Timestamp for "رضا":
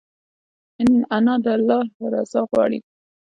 2.13-2.41